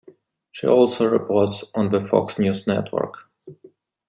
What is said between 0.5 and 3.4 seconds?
She also reports on the Fox News Network.